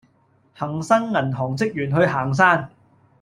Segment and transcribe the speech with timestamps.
[0.57, 2.71] 恆生銀行職員去行山